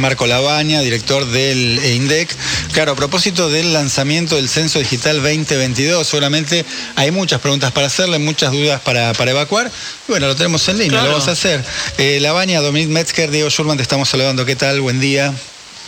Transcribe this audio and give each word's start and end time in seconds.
Marco 0.00 0.28
Labaña, 0.28 0.78
director 0.80 1.26
del 1.26 1.84
INDEC. 1.84 2.30
Claro, 2.72 2.92
a 2.92 2.94
propósito 2.94 3.50
del 3.50 3.72
lanzamiento 3.72 4.36
del 4.36 4.48
Censo 4.48 4.78
Digital 4.78 5.16
2022, 5.16 6.06
seguramente 6.06 6.64
hay 6.94 7.10
muchas 7.10 7.40
preguntas 7.40 7.72
para 7.72 7.88
hacerle, 7.88 8.20
muchas 8.20 8.52
dudas 8.52 8.80
para, 8.80 9.12
para 9.14 9.32
evacuar. 9.32 9.68
Bueno, 10.06 10.28
lo 10.28 10.36
tenemos 10.36 10.68
en 10.68 10.78
línea, 10.78 11.02
lo 11.02 11.10
vamos 11.10 11.26
a 11.26 11.32
hacer. 11.32 11.64
Eh, 11.96 12.20
Labaña, 12.20 12.60
Dominic 12.60 12.90
Metzger, 12.90 13.32
Diego 13.32 13.50
Schurman, 13.50 13.76
te 13.76 13.82
estamos 13.82 14.08
saludando. 14.08 14.46
¿Qué 14.46 14.54
tal? 14.54 14.80
Buen 14.80 15.00
día. 15.00 15.34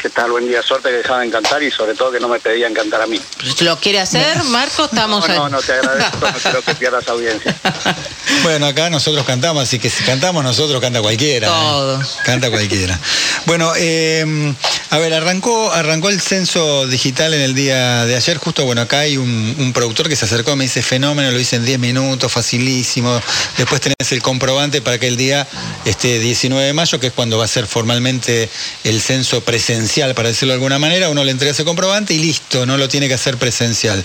¿Qué 0.01 0.09
tal? 0.09 0.31
Buen 0.31 0.49
día. 0.49 0.63
Suerte 0.63 0.88
que 0.88 0.97
dejaban 0.97 1.31
cantar 1.31 1.63
y 1.63 1.71
sobre 1.71 1.95
todo 1.95 2.11
que 2.11 2.19
no 2.19 2.27
me 2.27 2.40
pedían 2.40 2.72
cantar 2.72 3.03
a 3.03 3.06
mí. 3.06 3.21
¿Lo 3.61 3.79
quiere 3.79 4.01
hacer, 4.01 4.42
Marco? 4.45 4.87
Estamos 4.87 5.29
No, 5.29 5.35
no, 5.35 5.49
no 5.51 5.61
te 5.61 5.72
agradezco, 5.72 6.19
no 6.21 6.33
quiero 6.33 6.63
que 6.63 6.74
pierdas 6.74 7.06
audiencia. 7.08 7.54
Bueno, 8.42 8.67
acá 8.67 8.88
nosotros 8.88 9.27
cantamos, 9.27 9.65
así 9.65 9.79
que 9.79 9.90
si 9.90 10.03
cantamos 10.04 10.42
nosotros, 10.42 10.81
canta 10.81 11.03
cualquiera. 11.03 11.49
¿eh? 11.49 11.51
Todo. 11.51 12.01
Canta 12.24 12.49
cualquiera. 12.49 12.99
Bueno, 13.47 13.72
eh, 13.77 14.54
a 14.91 14.99
ver, 14.99 15.15
arrancó, 15.15 15.72
arrancó 15.72 16.09
el 16.09 16.20
censo 16.20 16.88
digital 16.88 17.33
en 17.33 17.41
el 17.42 17.55
día 17.55 18.06
de 18.06 18.16
ayer. 18.16 18.38
Justo, 18.38 18.64
bueno, 18.64 18.80
acá 18.80 19.01
hay 19.01 19.16
un, 19.16 19.70
productor 19.73 20.09
que 20.09 20.16
se 20.16 20.24
acercó, 20.24 20.56
me 20.56 20.64
dice 20.64 20.83
fenómeno, 20.83 21.30
lo 21.30 21.38
hice 21.38 21.55
en 21.55 21.64
10 21.64 21.78
minutos, 21.78 22.33
facilísimo. 22.33 23.23
Después 23.56 23.80
tenés 23.80 24.11
el 24.11 24.20
comprobante 24.20 24.83
para 24.83 24.98
que 24.98 25.06
el 25.06 25.16
día 25.16 25.47
este 25.84 26.19
19 26.19 26.66
de 26.66 26.73
mayo, 26.73 26.98
que 26.98 27.06
es 27.06 27.12
cuando 27.12 27.38
va 27.38 27.45
a 27.45 27.48
ser 27.48 27.69
formalmente 27.69 28.50
el 28.83 29.00
censo 29.00 29.42
presencial, 29.42 30.16
para 30.16 30.30
decirlo 30.30 30.55
de 30.55 30.56
alguna 30.56 30.80
manera, 30.80 31.09
uno 31.09 31.22
le 31.22 31.30
entrega 31.30 31.52
ese 31.52 31.64
comprobante 31.64 32.12
y 32.14 32.19
listo, 32.19 32.66
no 32.66 32.77
lo 32.77 32.88
tiene 32.88 33.06
que 33.06 33.14
hacer 33.14 33.36
presencial. 33.36 34.05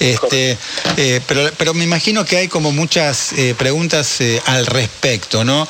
Este, 0.00 0.58
eh, 0.96 1.20
pero, 1.28 1.48
pero 1.56 1.74
me 1.74 1.84
imagino 1.84 2.24
que 2.24 2.38
hay 2.38 2.48
como 2.48 2.72
muchas 2.72 3.34
eh, 3.34 3.54
preguntas 3.56 4.20
eh, 4.20 4.42
al 4.46 4.66
respecto, 4.66 5.44
¿no? 5.44 5.68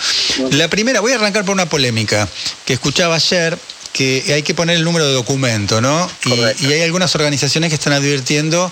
La 0.52 0.68
primera, 0.68 1.00
voy 1.00 1.12
a 1.12 1.16
arrancar 1.16 1.44
por 1.44 1.52
una 1.52 1.68
polémica 1.68 2.26
que 2.64 2.72
escuchaba 2.72 3.16
ayer 3.16 3.58
que 3.94 4.24
hay 4.34 4.42
que 4.42 4.54
poner 4.54 4.76
el 4.76 4.82
número 4.84 5.06
de 5.06 5.12
documento, 5.12 5.80
¿no? 5.80 6.10
Y, 6.26 6.66
y 6.66 6.72
hay 6.72 6.82
algunas 6.82 7.14
organizaciones 7.14 7.70
que 7.70 7.76
están 7.76 7.92
advirtiendo 7.92 8.70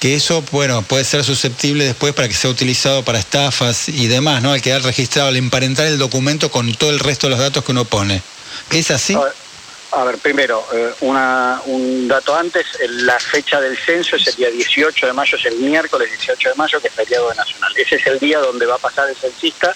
que 0.00 0.16
eso, 0.16 0.42
bueno, 0.50 0.82
puede 0.82 1.04
ser 1.04 1.22
susceptible 1.24 1.84
después 1.84 2.12
para 2.14 2.26
que 2.28 2.34
sea 2.34 2.50
utilizado 2.50 3.04
para 3.04 3.20
estafas 3.20 3.88
y 3.88 4.08
demás, 4.08 4.42
¿no? 4.42 4.52
Al 4.52 4.60
quedar 4.60 4.82
registrado, 4.82 5.28
al 5.28 5.36
emparentar 5.36 5.86
el 5.86 5.98
documento 5.98 6.50
con 6.50 6.74
todo 6.74 6.90
el 6.90 6.98
resto 6.98 7.28
de 7.28 7.30
los 7.30 7.38
datos 7.38 7.64
que 7.64 7.70
uno 7.70 7.84
pone. 7.84 8.20
¿Es 8.72 8.90
así? 8.90 9.14
A 9.14 9.20
ver, 9.20 9.32
a 9.92 10.02
ver, 10.04 10.18
primero, 10.18 10.66
eh, 10.74 10.90
una- 11.02 11.62
un 11.66 12.08
dato 12.08 12.34
antes, 12.36 12.66
la 12.88 13.20
fecha 13.20 13.60
del 13.60 13.78
censo 13.78 14.16
es 14.16 14.26
el 14.26 14.34
día 14.34 14.50
18 14.50 15.06
de 15.06 15.12
mayo, 15.12 15.38
es 15.38 15.44
el 15.46 15.54
miércoles 15.58 16.10
18 16.10 16.48
de 16.48 16.54
mayo, 16.56 16.80
que 16.80 16.88
es 16.88 16.94
feriado 16.94 17.32
nacional. 17.34 17.72
Ese 17.76 17.94
es 17.96 18.06
el 18.08 18.18
día 18.18 18.40
donde 18.40 18.66
va 18.66 18.74
a 18.74 18.78
pasar 18.78 19.08
el 19.08 19.14
censista, 19.16 19.74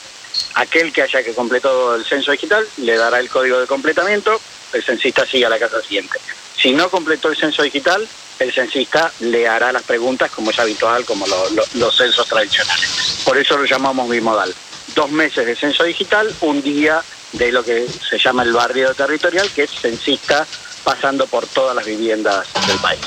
aquel 0.54 0.92
que 0.92 1.02
haya 1.02 1.22
que 1.22 1.34
completado 1.34 1.94
el 1.94 2.04
censo 2.04 2.32
digital, 2.32 2.66
le 2.78 2.96
dará 2.96 3.18
el 3.20 3.28
código 3.28 3.58
de 3.60 3.66
completamiento, 3.66 4.40
el 4.72 4.82
censista 4.84 5.26
sigue 5.26 5.46
a 5.46 5.48
la 5.48 5.58
casa 5.58 5.80
siguiente. 5.82 6.18
Si 6.56 6.72
no 6.72 6.90
completó 6.90 7.28
el 7.28 7.36
censo 7.36 7.62
digital, 7.62 8.06
el 8.38 8.52
censista 8.52 9.10
le 9.20 9.46
hará 9.48 9.72
las 9.72 9.82
preguntas 9.82 10.30
como 10.30 10.50
es 10.50 10.58
habitual, 10.58 11.04
como 11.04 11.26
lo- 11.26 11.50
lo- 11.50 11.64
los 11.74 11.96
censos 11.96 12.26
tradicionales. 12.26 13.20
Por 13.24 13.36
eso 13.38 13.56
lo 13.56 13.64
llamamos 13.64 14.08
bimodal. 14.08 14.54
Dos 14.94 15.10
meses 15.10 15.46
de 15.46 15.56
censo 15.56 15.84
digital, 15.84 16.32
un 16.40 16.62
día 16.62 17.02
de 17.32 17.52
lo 17.52 17.62
que 17.64 17.86
se 18.08 18.18
llama 18.18 18.42
el 18.42 18.52
barrio 18.52 18.92
territorial, 18.94 19.48
que 19.50 19.64
es 19.64 19.70
censista 19.70 20.46
pasando 20.82 21.26
por 21.26 21.46
todas 21.46 21.76
las 21.76 21.84
viviendas 21.84 22.46
del 22.66 22.78
país. 22.78 23.00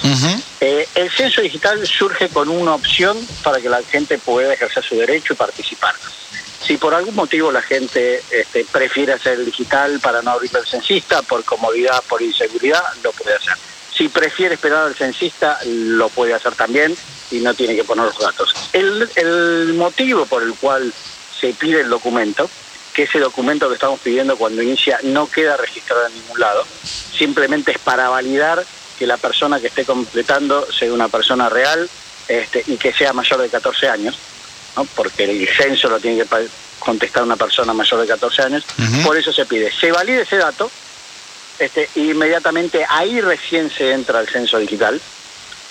Eh, 0.61 0.87
el 0.95 1.11
censo 1.11 1.41
digital 1.41 1.85
surge 1.87 2.29
con 2.29 2.47
una 2.49 2.75
opción 2.75 3.17
para 3.43 3.59
que 3.59 3.67
la 3.69 3.81
gente 3.83 4.17
pueda 4.19 4.53
ejercer 4.53 4.83
su 4.83 4.95
derecho 4.95 5.33
y 5.33 5.35
participar. 5.35 5.93
Si 6.65 6.77
por 6.77 6.93
algún 6.93 7.15
motivo 7.15 7.51
la 7.51 7.61
gente 7.61 8.23
este, 8.31 8.65
prefiere 8.65 9.13
hacer 9.13 9.39
el 9.39 9.45
digital 9.45 9.99
para 9.99 10.21
no 10.21 10.31
abrirle 10.31 10.59
al 10.59 10.65
censista, 10.65 11.21
por 11.21 11.43
comodidad, 11.43 12.01
por 12.07 12.21
inseguridad, 12.21 12.81
lo 13.03 13.11
puede 13.11 13.35
hacer. 13.35 13.53
Si 13.93 14.07
prefiere 14.07 14.55
esperar 14.55 14.87
al 14.87 14.95
censista, 14.95 15.59
lo 15.65 16.09
puede 16.09 16.33
hacer 16.33 16.55
también 16.55 16.95
y 17.31 17.39
no 17.39 17.53
tiene 17.53 17.75
que 17.75 17.83
poner 17.83 18.05
los 18.05 18.17
datos. 18.17 18.53
El, 18.71 19.09
el 19.15 19.73
motivo 19.73 20.25
por 20.25 20.41
el 20.41 20.53
cual 20.55 20.93
se 21.39 21.53
pide 21.53 21.81
el 21.81 21.89
documento, 21.89 22.49
que 22.93 23.03
ese 23.03 23.19
documento 23.19 23.67
que 23.67 23.75
estamos 23.75 23.99
pidiendo 23.99 24.37
cuando 24.37 24.61
inicia 24.61 24.99
no 25.03 25.29
queda 25.29 25.57
registrado 25.57 26.07
en 26.07 26.13
ningún 26.13 26.39
lado, 26.39 26.65
simplemente 26.83 27.71
es 27.71 27.79
para 27.79 28.07
validar 28.09 28.63
que 28.97 29.05
la 29.05 29.17
persona 29.17 29.59
que 29.59 29.67
esté 29.67 29.83
completando 29.83 30.65
sea 30.71 30.93
una 30.93 31.09
persona 31.09 31.49
real 31.49 31.89
este, 32.27 32.63
y 32.67 32.77
que 32.77 32.93
sea 32.93 33.11
mayor 33.11 33.41
de 33.41 33.49
14 33.49 33.89
años, 33.89 34.17
¿no? 34.75 34.85
porque 34.95 35.23
el 35.25 35.47
censo 35.55 35.89
lo 35.89 35.99
tiene 35.99 36.23
que 36.23 36.47
contestar 36.79 37.23
una 37.23 37.35
persona 37.37 37.73
mayor 37.73 38.01
de 38.01 38.07
14 38.07 38.41
años, 38.43 38.63
por 39.03 39.17
eso 39.17 39.31
se 39.31 39.45
pide. 39.45 39.71
Se 39.71 39.91
valide 39.91 40.21
ese 40.23 40.37
dato, 40.37 40.69
este, 41.59 41.89
e 41.95 41.99
inmediatamente 41.99 42.85
ahí 42.89 43.21
recién 43.21 43.69
se 43.69 43.91
entra 43.91 44.19
al 44.19 44.27
censo 44.27 44.57
digital 44.59 44.99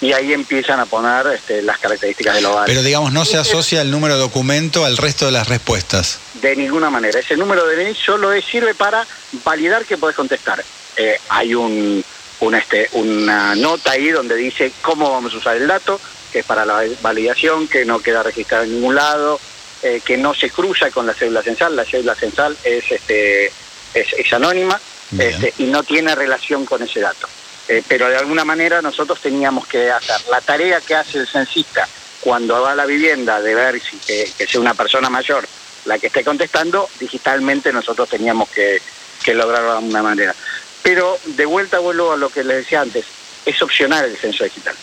y 0.00 0.12
ahí 0.14 0.32
empiezan 0.32 0.80
a 0.80 0.86
poner 0.86 1.26
este, 1.28 1.62
las 1.62 1.78
características 1.78 2.34
del 2.36 2.46
hogar. 2.46 2.66
Pero 2.66 2.82
digamos, 2.82 3.12
no 3.12 3.24
se 3.24 3.36
asocia 3.36 3.82
el 3.82 3.90
número 3.90 4.14
de 4.14 4.20
documento 4.20 4.84
al 4.84 4.96
resto 4.96 5.26
de 5.26 5.32
las 5.32 5.48
respuestas. 5.48 6.18
De 6.34 6.56
ninguna 6.56 6.90
manera. 6.90 7.20
Ese 7.20 7.36
número 7.36 7.64
de 7.66 7.76
DNI 7.76 7.94
solo 7.94 8.32
es- 8.32 8.44
sirve 8.44 8.74
para 8.74 9.06
validar 9.44 9.84
que 9.84 9.96
podés 9.98 10.16
contestar. 10.16 10.64
Eh, 10.96 11.20
hay 11.28 11.54
un, 11.54 12.04
un, 12.40 12.54
este, 12.54 12.88
una 12.92 13.54
nota 13.54 13.92
ahí 13.92 14.08
donde 14.10 14.34
dice 14.34 14.72
cómo 14.82 15.10
vamos 15.10 15.34
a 15.34 15.36
usar 15.36 15.56
el 15.56 15.68
dato, 15.68 16.00
que 16.32 16.40
es 16.40 16.46
para 16.46 16.64
la 16.64 16.82
validación, 17.02 17.68
que 17.68 17.84
no 17.84 18.00
queda 18.00 18.22
registrado 18.22 18.64
en 18.64 18.74
ningún 18.74 18.94
lado, 18.94 19.38
eh, 19.82 20.00
que 20.04 20.16
no 20.16 20.34
se 20.34 20.50
cruza 20.50 20.90
con 20.90 21.06
la 21.06 21.14
cédula 21.14 21.42
censal. 21.42 21.76
La 21.76 21.84
cédula 21.84 22.14
censal 22.14 22.56
es, 22.64 22.90
este, 22.90 23.46
es, 23.46 24.12
es 24.16 24.32
anónima 24.32 24.80
este, 25.18 25.52
y 25.58 25.64
no 25.64 25.82
tiene 25.82 26.14
relación 26.14 26.64
con 26.64 26.82
ese 26.82 27.00
dato. 27.00 27.28
Eh, 27.68 27.82
pero 27.86 28.08
de 28.08 28.16
alguna 28.16 28.44
manera 28.44 28.82
nosotros 28.82 29.20
teníamos 29.20 29.66
que 29.66 29.90
hacer 29.90 30.20
la 30.30 30.40
tarea 30.40 30.80
que 30.80 30.94
hace 30.94 31.18
el 31.18 31.28
censista 31.28 31.86
cuando 32.20 32.60
va 32.60 32.72
a 32.72 32.74
la 32.74 32.86
vivienda 32.86 33.40
de 33.40 33.54
ver 33.54 33.80
si 33.80 33.96
que, 33.98 34.30
que 34.36 34.46
sea 34.46 34.60
una 34.60 34.74
persona 34.74 35.10
mayor 35.10 35.46
la 35.84 35.98
que 35.98 36.08
esté 36.08 36.24
contestando, 36.24 36.88
digitalmente 37.00 37.72
nosotros 37.72 38.08
teníamos 38.08 38.48
que, 38.50 38.80
que 39.24 39.34
lograrlo 39.34 39.72
de 39.72 39.78
alguna 39.78 40.02
manera. 40.02 40.34
Pero 40.82 41.18
de 41.24 41.44
vuelta 41.44 41.78
vuelvo 41.78 42.12
a 42.12 42.16
lo 42.16 42.30
que 42.30 42.44
les 42.44 42.58
decía 42.58 42.80
antes, 42.80 43.04
es 43.44 43.60
opcional 43.62 44.04
el 44.04 44.16
censo 44.16 44.44
digital. 44.44 44.74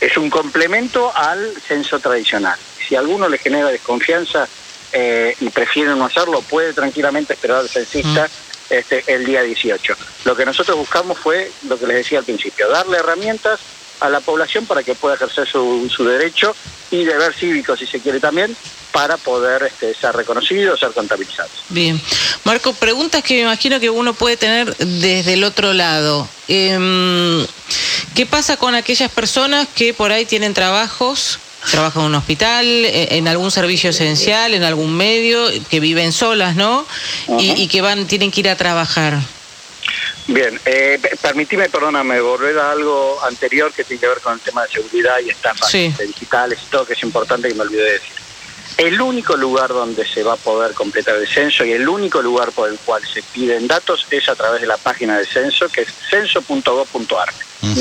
Es 0.00 0.16
un 0.16 0.30
complemento 0.30 1.12
al 1.14 1.54
censo 1.66 1.98
tradicional. 1.98 2.58
Si 2.86 2.96
a 2.96 3.00
alguno 3.00 3.28
le 3.28 3.38
genera 3.38 3.68
desconfianza 3.68 4.48
eh, 4.92 5.36
y 5.40 5.50
prefiere 5.50 5.94
no 5.94 6.06
hacerlo, 6.06 6.42
puede 6.42 6.72
tranquilamente 6.72 7.34
esperar 7.34 7.58
al 7.58 7.68
censista 7.68 8.28
este, 8.70 9.04
el 9.06 9.24
día 9.24 9.42
18. 9.42 9.96
Lo 10.24 10.34
que 10.34 10.46
nosotros 10.46 10.76
buscamos 10.76 11.18
fue 11.18 11.50
lo 11.68 11.78
que 11.78 11.86
les 11.86 11.96
decía 11.96 12.20
al 12.20 12.24
principio, 12.24 12.68
darle 12.68 12.98
herramientas 12.98 13.60
a 14.00 14.08
la 14.08 14.20
población 14.20 14.66
para 14.66 14.82
que 14.82 14.94
pueda 14.94 15.14
ejercer 15.14 15.46
su, 15.46 15.90
su 15.94 16.04
derecho 16.04 16.54
y 16.90 17.04
deber 17.04 17.34
cívico, 17.34 17.76
si 17.76 17.86
se 17.86 18.00
quiere 18.00 18.18
también, 18.18 18.56
para 18.92 19.16
poder 19.16 19.62
este, 19.64 19.94
ser 19.94 20.14
reconocidos, 20.16 20.80
ser 20.80 20.90
contabilizados. 20.92 21.52
Bien. 21.68 22.00
Marco, 22.44 22.72
preguntas 22.72 23.22
que 23.22 23.34
me 23.34 23.40
imagino 23.42 23.78
que 23.78 23.90
uno 23.90 24.14
puede 24.14 24.36
tener 24.36 24.74
desde 24.76 25.34
el 25.34 25.44
otro 25.44 25.72
lado. 25.72 26.28
Em, 26.48 27.46
¿Qué 28.14 28.26
pasa 28.26 28.56
con 28.56 28.74
aquellas 28.74 29.10
personas 29.10 29.68
que 29.74 29.94
por 29.94 30.12
ahí 30.12 30.26
tienen 30.26 30.52
trabajos, 30.52 31.38
trabajan 31.70 32.02
en 32.02 32.08
un 32.08 32.14
hospital, 32.16 32.66
e- 32.66 33.16
en 33.16 33.28
algún 33.28 33.50
servicio 33.50 33.90
esencial, 33.90 34.52
en 34.54 34.62
algún 34.64 34.96
medio, 34.96 35.46
que 35.70 35.80
viven 35.80 36.12
solas, 36.12 36.56
¿no? 36.56 36.86
Y, 37.38 37.68
que 37.68 37.80
van, 37.80 38.06
tienen 38.06 38.30
que 38.30 38.40
ir 38.40 38.48
a 38.48 38.56
trabajar. 38.56 39.18
Bien, 40.26 40.60
eh, 40.64 40.98
pe- 41.00 41.16
permitime, 41.20 41.68
perdóname, 41.70 42.20
volver 42.20 42.58
a 42.58 42.72
algo 42.72 43.18
anterior 43.24 43.72
que 43.72 43.84
tiene 43.84 44.00
que 44.00 44.06
ver 44.08 44.20
con 44.20 44.34
el 44.34 44.40
tema 44.40 44.64
de 44.64 44.70
seguridad 44.72 45.14
y 45.24 45.30
estafas 45.30 45.70
Sí. 45.70 45.86
este, 45.86 46.06
digitales 46.06 46.58
y 46.62 46.70
todo, 46.70 46.84
que 46.86 46.92
es 46.94 47.02
importante 47.02 47.48
que 47.48 47.54
me 47.54 47.62
olvidé 47.62 47.82
de 47.84 47.92
decir. 47.92 48.12
El 48.76 49.00
único 49.00 49.36
lugar 49.36 49.68
donde 49.68 50.06
se 50.06 50.22
va 50.22 50.34
a 50.34 50.36
poder 50.36 50.74
completar 50.74 51.16
el 51.16 51.28
censo 51.28 51.64
y 51.64 51.72
el 51.72 51.88
único 51.88 52.22
lugar 52.22 52.52
por 52.52 52.68
el 52.68 52.78
cual 52.78 53.02
se 53.12 53.22
piden 53.22 53.66
datos 53.66 54.06
es 54.10 54.28
a 54.28 54.36
través 54.36 54.60
de 54.60 54.66
la 54.66 54.78
página 54.78 55.16
del 55.18 55.26
censo, 55.26 55.68
que 55.68 55.82
es 55.82 55.88
censo.gov.ar. 56.10 57.28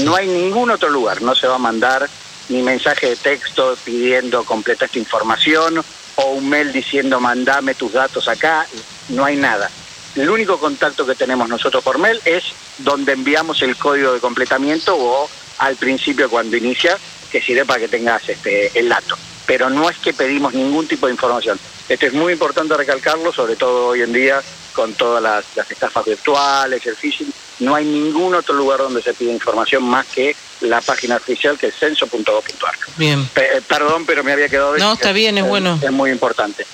No 0.04 0.16
hay 0.16 0.28
ningún 0.28 0.72
otro 0.72 0.90
lugar, 0.90 1.22
no 1.22 1.36
se 1.36 1.48
va 1.48 1.56
a 1.56 1.60
mandar 1.60 2.10
ni 2.50 2.62
mensaje 2.62 3.10
de 3.10 3.16
texto 3.16 3.78
pidiendo 3.84 4.44
completa 4.44 4.86
esta 4.86 5.00
información 5.00 5.84
o 6.16 6.32
un 6.32 6.50
mail 6.50 6.74
diciendo 6.74 7.20
mandame 7.20 7.76
tus 7.76 7.94
datos 7.94 8.28
acá, 8.28 8.68
no 9.10 9.24
hay 9.24 9.38
nada. 9.38 9.70
El 10.16 10.30
único 10.30 10.60
contacto 10.60 11.06
que 11.06 11.16
tenemos 11.16 11.48
nosotros 11.48 11.84
por 11.84 11.98
mail 11.98 12.20
es 12.26 12.44
donde 12.80 13.14
enviamos 13.14 13.62
el 13.62 13.78
código 13.78 14.14
de 14.14 14.20
completamiento 14.20 14.96
o 14.98 15.30
al 15.60 15.76
principio 15.76 16.30
cuando 16.30 16.58
inicia, 16.58 16.98
que 17.32 17.42
sirve 17.42 17.66
para 17.66 17.82
que 17.82 17.88
tengas 17.88 18.28
este, 18.28 18.78
el 18.78 18.90
dato. 18.90 19.18
Pero 19.46 19.70
no 19.70 19.90
es 19.90 19.98
que 19.98 20.14
pedimos 20.14 20.54
ningún 20.54 20.88
tipo 20.88 21.06
de 21.06 21.14
información. 21.14 21.60
Esto 21.88 22.06
es 22.06 22.14
muy 22.14 22.34
importante 22.34 22.76
recalcarlo, 22.76 23.32
sobre 23.32 23.56
todo 23.56 23.88
hoy 23.88 24.02
en 24.02 24.14
día 24.14 24.42
con 24.74 24.94
todas 24.94 25.22
las, 25.22 25.46
las 25.56 25.70
estafas 25.70 26.06
virtuales, 26.06 26.86
el 26.86 26.96
phishing. 26.96 27.32
No 27.60 27.76
hay 27.76 27.86
ningún 27.86 28.36
otro 28.36 28.56
lugar 28.56 28.80
donde 28.80 29.02
se 29.02 29.14
pide 29.14 29.32
información 29.34 29.84
más 29.84 30.06
que 30.08 30.36
la 30.62 30.82
página 30.82 31.18
oficial 31.18 31.58
que 31.58 31.68
es 31.68 31.76
censo.gov.ar. 31.76 32.76
Bien. 32.98 33.26
Pe- 33.28 33.58
eh, 33.58 33.62
perdón, 33.68 34.06
pero 34.06 34.24
me 34.24 34.32
había 34.32 34.48
quedado... 34.50 34.78
No, 34.78 34.94
está 34.94 35.12
bien, 35.12 35.38
es 35.38 35.46
bueno. 35.46 35.80
Es 35.82 35.92
muy 35.92 36.10
importante. 36.12 36.66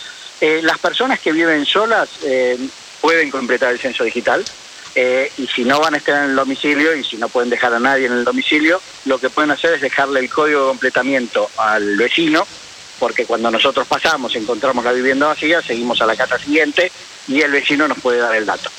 Eh, 0.42 0.60
las 0.64 0.78
personas 0.80 1.20
que 1.20 1.32
viven 1.32 1.66
solas 1.66 2.10
eh, 2.24 2.58
pueden 3.02 3.32
completar 3.32 3.72
el 3.72 3.80
censo 3.80 4.04
digital. 4.04 4.44
Eh, 4.98 5.30
y 5.38 5.48
si 5.48 5.66
no 5.66 5.80
van 5.82 5.94
a 5.94 5.98
estar 5.98 6.24
en 6.24 6.30
el 6.30 6.36
domicilio 6.36 6.96
y 6.96 7.04
si 7.04 7.18
no 7.18 7.28
pueden 7.30 7.50
dejar 7.50 7.74
a 7.74 7.80
nadie 7.80 8.06
en 8.06 8.14
el 8.14 8.24
domicilio, 8.24 8.80
lo 9.06 9.18
que 9.18 9.30
pueden 9.30 9.52
hacer 9.52 9.74
es 9.74 9.82
dejarle 9.82 10.22
el 10.22 10.30
código 10.30 10.62
de 10.62 10.68
completamiento 10.70 11.50
al 11.58 11.98
vecino, 11.98 12.48
porque 12.98 13.26
cuando 13.26 13.52
nosotros 13.52 13.86
pasamos, 13.88 14.34
encontramos 14.36 14.86
la 14.86 14.94
vivienda 14.94 15.28
vacía, 15.28 15.62
seguimos 15.62 16.00
a 16.02 16.06
la 16.06 16.16
casa 16.16 16.40
siguiente 16.40 16.92
y 17.28 17.42
el 17.42 17.52
vecino 17.52 17.88
nos 17.90 18.00
puede 18.00 18.20
dar 18.20 18.36
el 18.36 18.46
dato. 18.46 18.70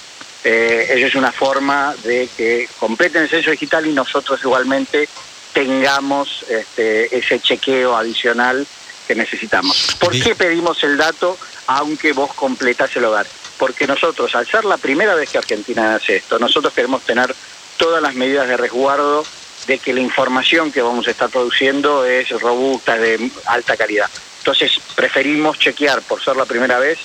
Eh, 0.48 0.86
esa 0.90 1.06
es 1.08 1.14
una 1.16 1.32
forma 1.32 1.94
de 2.04 2.28
que 2.36 2.68
completen 2.78 3.22
el 3.22 3.28
censo 3.28 3.50
digital 3.50 3.84
y 3.86 3.92
nosotros 3.92 4.38
igualmente 4.44 5.08
tengamos 5.52 6.44
este, 6.48 7.16
ese 7.16 7.40
chequeo 7.40 7.96
adicional 7.96 8.64
que 9.08 9.16
necesitamos. 9.16 9.96
¿Por 9.98 10.12
qué 10.12 10.36
pedimos 10.36 10.84
el 10.84 10.96
dato 10.96 11.36
aunque 11.66 12.12
vos 12.12 12.32
completas 12.34 12.94
el 12.96 13.06
hogar? 13.06 13.26
porque 13.58 13.86
nosotros, 13.86 14.34
al 14.34 14.46
ser 14.46 14.64
la 14.64 14.76
primera 14.76 15.14
vez 15.14 15.30
que 15.30 15.38
Argentina 15.38 15.94
hace 15.94 16.16
esto, 16.16 16.38
nosotros 16.38 16.72
queremos 16.72 17.02
tener 17.02 17.34
todas 17.76 18.02
las 18.02 18.14
medidas 18.14 18.48
de 18.48 18.56
resguardo 18.56 19.24
de 19.66 19.78
que 19.78 19.92
la 19.92 20.00
información 20.00 20.70
que 20.70 20.82
vamos 20.82 21.08
a 21.08 21.10
estar 21.10 21.28
produciendo 21.28 22.04
es 22.04 22.28
robusta, 22.40 22.96
de 22.96 23.30
alta 23.46 23.76
calidad. 23.76 24.08
Entonces, 24.38 24.78
preferimos 24.94 25.58
chequear, 25.58 26.02
por 26.02 26.22
ser 26.22 26.36
la 26.36 26.44
primera 26.44 26.78
vez, 26.78 26.98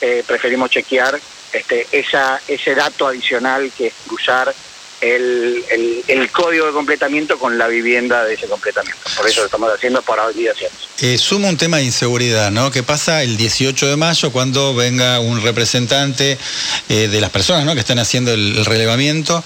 eh, 0.00 0.22
preferimos 0.26 0.70
chequear 0.70 1.18
este, 1.54 1.86
esa, 1.92 2.40
ese 2.48 2.74
dato 2.74 3.06
adicional 3.06 3.70
que 3.76 3.86
es 3.86 3.94
cruzar 4.06 4.54
el, 5.00 6.30
código 6.32 6.66
de 6.66 6.72
completamiento 6.72 7.38
con 7.38 7.58
la 7.58 7.68
vivienda 7.68 8.24
de 8.24 8.34
ese 8.34 8.46
completamiento. 8.46 9.00
Por 9.16 9.28
eso 9.28 9.40
lo 9.40 9.46
estamos 9.46 9.70
haciendo 9.72 10.02
por 10.02 10.18
habilitaciones. 10.18 10.76
Eh, 11.00 11.18
suma 11.18 11.48
un 11.48 11.56
tema 11.56 11.78
de 11.78 11.84
inseguridad, 11.84 12.50
¿no? 12.50 12.70
¿Qué 12.70 12.82
pasa 12.82 13.22
el 13.22 13.36
18 13.36 13.86
de 13.86 13.96
mayo 13.96 14.32
cuando 14.32 14.74
venga 14.74 15.20
un 15.20 15.42
representante 15.42 16.38
eh, 16.88 17.08
de 17.08 17.20
las 17.20 17.30
personas 17.30 17.64
¿no? 17.64 17.74
que 17.74 17.80
están 17.80 17.98
haciendo 17.98 18.32
el, 18.32 18.64
relevamiento? 18.64 19.44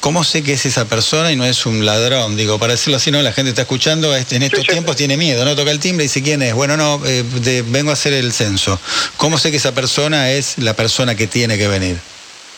¿Cómo 0.00 0.24
sé 0.24 0.42
que 0.42 0.52
es 0.52 0.66
esa 0.66 0.84
persona 0.84 1.32
y 1.32 1.36
no 1.36 1.44
es 1.44 1.66
un 1.66 1.84
ladrón? 1.84 2.36
Digo, 2.36 2.58
para 2.58 2.72
decirlo 2.72 2.96
así, 2.96 3.10
¿no? 3.10 3.20
La 3.22 3.32
gente 3.32 3.50
está 3.50 3.62
escuchando, 3.62 4.14
este, 4.14 4.36
en 4.36 4.44
estos 4.44 4.66
tiempos 4.66 4.96
tiene 4.96 5.16
miedo, 5.16 5.44
¿no? 5.44 5.56
Toca 5.56 5.70
el 5.70 5.80
timbre 5.80 6.04
y 6.04 6.08
dice, 6.08 6.22
¿quién 6.22 6.42
es? 6.42 6.54
Bueno, 6.54 6.76
no, 6.76 7.00
eh, 7.04 7.24
vengo 7.66 7.90
a 7.90 7.94
hacer 7.94 8.12
el 8.12 8.32
censo. 8.32 8.80
¿Cómo 9.16 9.38
sé 9.38 9.50
que 9.50 9.56
esa 9.56 9.72
persona 9.72 10.30
es 10.30 10.58
la 10.58 10.74
persona 10.74 11.14
que 11.14 11.26
tiene 11.26 11.58
que 11.58 11.68
venir? 11.68 11.98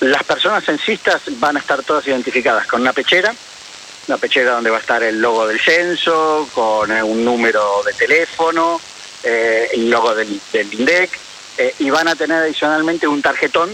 Las 0.01 0.25
personas 0.25 0.65
censistas 0.65 1.21
van 1.39 1.57
a 1.57 1.61
estar 1.61 1.83
todas 1.83 2.07
identificadas 2.07 2.67
con 2.67 2.81
una 2.81 2.95
pechera, 2.95 3.35
una 4.09 4.17
pechera 4.17 4.53
donde 4.53 4.71
va 4.71 4.79
a 4.79 4.81
estar 4.81 5.03
el 5.03 5.21
logo 5.21 5.47
del 5.47 5.61
censo, 5.61 6.49
con 6.55 6.91
eh, 6.91 7.03
un 7.03 7.23
número 7.23 7.83
de 7.85 7.93
teléfono, 7.93 8.81
eh, 9.23 9.69
el 9.75 9.91
logo 9.91 10.15
del, 10.15 10.41
INDEC, 10.55 11.11
eh, 11.59 11.75
y 11.81 11.91
van 11.91 12.09
a 12.09 12.17
tener 12.17 12.39
adicionalmente 12.39 13.07
un 13.07 13.21
tarjetón. 13.21 13.71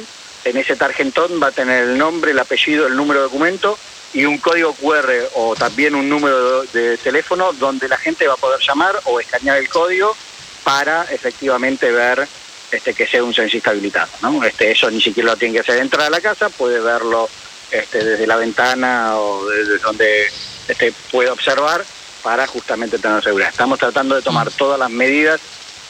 En 0.46 0.56
ese 0.56 0.76
tarjetón 0.76 1.42
va 1.42 1.48
a 1.48 1.50
tener 1.50 1.82
el 1.82 1.98
nombre, 1.98 2.30
el 2.30 2.38
apellido, 2.38 2.86
el 2.86 2.94
número 2.94 3.18
de 3.18 3.24
documento 3.24 3.76
y 4.14 4.26
un 4.26 4.38
código 4.38 4.72
QR 4.74 5.10
o 5.34 5.56
también 5.56 5.96
un 5.96 6.08
número 6.08 6.62
de 6.66 6.96
teléfono 6.98 7.52
donde 7.52 7.88
la 7.88 7.96
gente 7.96 8.28
va 8.28 8.34
a 8.34 8.36
poder 8.36 8.60
llamar 8.60 8.94
o 9.06 9.18
escanear 9.18 9.56
el 9.58 9.68
código 9.68 10.16
para 10.62 11.02
efectivamente 11.10 11.90
ver 11.90 12.28
este, 12.70 12.94
que 12.94 13.08
sea 13.08 13.24
un 13.24 13.34
censista 13.34 13.70
habilitado. 13.70 14.08
¿no? 14.22 14.44
Este, 14.44 14.70
eso 14.70 14.88
ni 14.88 15.00
siquiera 15.00 15.30
lo 15.30 15.36
tiene 15.36 15.54
que 15.54 15.60
hacer 15.62 15.78
entrar 15.78 16.06
a 16.06 16.10
la 16.10 16.20
casa, 16.20 16.48
puede 16.48 16.78
verlo 16.78 17.28
este, 17.72 18.04
desde 18.04 18.26
la 18.28 18.36
ventana 18.36 19.16
o 19.16 19.46
desde 19.46 19.78
donde 19.78 20.30
este, 20.68 20.94
puede 21.10 21.28
observar 21.30 21.84
para 22.22 22.46
justamente 22.46 23.00
tener 23.00 23.20
seguridad. 23.20 23.50
Estamos 23.50 23.80
tratando 23.80 24.14
de 24.14 24.22
tomar 24.22 24.52
todas 24.52 24.78
las 24.78 24.90
medidas 24.90 25.40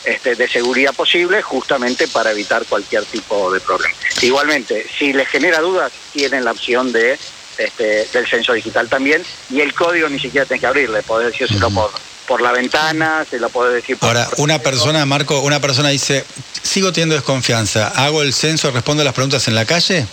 este, 0.04 0.34
de 0.34 0.48
seguridad 0.48 0.94
posibles 0.94 1.44
justamente 1.44 2.08
para 2.08 2.30
evitar 2.30 2.64
cualquier 2.66 3.04
tipo 3.04 3.52
de 3.52 3.60
problema. 3.60 3.94
Igualmente, 4.22 4.86
si 4.98 5.12
les 5.12 5.28
genera 5.28 5.60
dudas, 5.60 5.92
tienen 6.12 6.44
la 6.44 6.52
opción 6.52 6.92
de 6.92 7.18
este, 7.58 8.06
del 8.12 8.26
censo 8.26 8.52
digital 8.52 8.88
también 8.88 9.22
y 9.50 9.60
el 9.60 9.72
código 9.74 10.08
ni 10.08 10.18
siquiera 10.18 10.46
tiene 10.46 10.60
que 10.60 10.66
abrirle, 10.66 11.02
podés 11.02 11.32
decírselo 11.32 11.70
por 11.70 11.90
por 12.26 12.42
la 12.42 12.52
ventana, 12.52 13.24
se 13.28 13.38
lo 13.38 13.48
puede 13.48 13.74
decir 13.74 13.96
por 13.96 14.08
Ahora, 14.08 14.28
una 14.38 14.58
persona, 14.58 15.06
Marco, 15.06 15.40
una 15.40 15.60
persona 15.60 15.88
dice, 15.90 16.24
sigo 16.62 16.92
teniendo 16.92 17.14
desconfianza, 17.14 17.88
¿hago 17.88 18.22
el 18.22 18.34
censo, 18.34 18.70
respondo 18.70 19.04
las 19.04 19.14
preguntas 19.14 19.46
en 19.48 19.54
la 19.54 19.64
calle? 19.64 20.06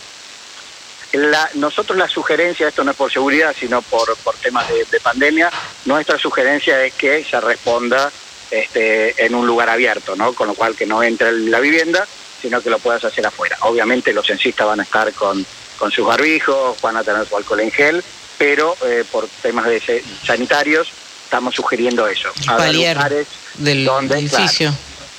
La, 1.11 1.49
nosotros 1.55 1.97
la 1.97 2.07
sugerencia, 2.07 2.67
esto 2.67 2.83
no 2.83 2.91
es 2.91 2.97
por 2.97 3.11
seguridad, 3.11 3.55
sino 3.59 3.81
por, 3.83 4.15
por 4.17 4.35
temas 4.35 4.67
de, 4.69 4.99
pandemia, 4.99 5.51
nuestra 5.85 6.17
sugerencia 6.17 6.83
es 6.83 6.93
que 6.93 7.23
se 7.23 7.39
responda 7.39 8.11
este, 8.53 9.25
en 9.25 9.33
un 9.33 9.47
lugar 9.47 9.69
abierto, 9.69 10.15
¿no? 10.15 10.33
Con 10.33 10.47
lo 10.47 10.53
cual 10.53 10.75
que 10.75 10.85
no 10.85 11.01
entre 11.01 11.29
en 11.29 11.49
la 11.49 11.59
vivienda, 11.59 12.07
sino 12.41 12.61
que 12.61 12.69
lo 12.69 12.77
puedas 12.77 13.03
hacer 13.03 13.25
afuera. 13.25 13.57
Obviamente 13.61 14.13
los 14.13 14.27
censistas 14.27 14.67
van 14.67 14.79
a 14.79 14.83
estar 14.83 15.11
con, 15.13 15.45
con 15.77 15.91
sus 15.91 16.05
barbijos, 16.05 16.79
van 16.81 16.97
a 16.97 17.03
tener 17.03 17.27
su 17.27 17.35
alcohol 17.35 17.61
en 17.61 17.71
gel, 17.71 18.03
pero 18.37 18.75
eh, 18.85 19.03
por 19.11 19.27
temas 19.41 19.65
de 19.65 20.03
sanitarios 20.23 20.91
estamos 21.23 21.55
sugiriendo 21.55 22.07
eso. 22.07 22.29
A 22.47 22.71
lugares 22.71 23.27
del 23.55 23.89
edificio. 24.11 24.71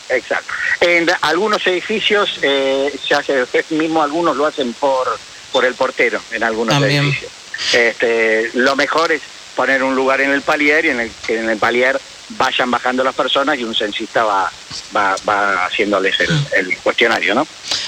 exacto. 0.09 0.53
En 0.81 1.11
algunos 1.23 1.67
edificios 1.67 2.39
eh, 2.43 2.95
se 3.05 3.15
hace, 3.15 3.45
mismo 3.71 4.03
algunos 4.03 4.37
lo 4.37 4.47
hacen 4.47 4.75
por, 4.75 5.19
por 5.51 5.65
el 5.65 5.75
portero, 5.75 6.21
en 6.31 6.45
algunos 6.45 6.81
edificios. 6.83 7.33
Este, 7.73 8.51
lo 8.55 8.77
mejor 8.77 9.11
es 9.11 9.23
poner 9.57 9.83
un 9.83 9.97
lugar 9.97 10.21
en 10.21 10.31
el 10.31 10.43
palier 10.43 10.85
y 10.85 10.91
en 10.91 11.01
el, 11.01 11.11
en 11.29 11.49
el 11.49 11.59
palier 11.59 11.99
vayan 12.37 12.71
bajando 12.71 13.05
las 13.05 13.15
personas 13.15 13.59
y 13.59 13.65
un 13.65 13.75
censista 13.75 14.25
va, 14.25 14.51
va, 14.95 15.17
va 15.29 15.67
haciéndoles 15.67 16.17
el, 16.21 16.77
cuestionario, 16.79 17.35
¿no? 17.35 17.47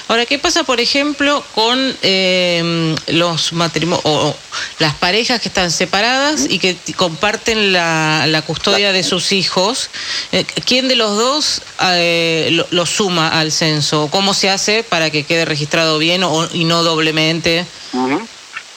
Ahora, 0.09 0.25
¿qué 0.25 0.39
pasa, 0.39 0.63
por 0.65 0.81
ejemplo, 0.81 1.45
con 1.55 1.97
eh, 2.03 2.95
los 3.09 3.53
matrimonios 3.53 4.05
o 4.05 4.37
las 4.79 4.95
parejas 4.95 5.41
que 5.41 5.49
están 5.49 5.71
separadas 5.71 6.47
y 6.49 6.59
que 6.59 6.77
comparten 6.97 7.73
la, 7.73 8.43
custodia 8.47 8.93
de 8.93 9.03
sus 9.03 9.33
hijos? 9.33 9.91
Eh, 10.33 10.45
¿Quién 10.65 10.89
de 10.89 10.97
los 10.97 11.17
dos 11.17 11.63
eh, 11.83 12.65
lo, 12.71 12.87
suma 12.87 13.29
al 13.29 13.51
censo? 13.51 14.09
¿Cómo 14.11 14.33
se 14.33 14.51
hace 14.51 14.85
para 14.85 15.11
que 15.11 15.25
quede 15.25 15.45
registrado 15.45 15.99
bien 15.99 16.23
o, 16.23 16.49
y 16.53 16.65
no 16.65 16.83
doblemente? 16.85 17.67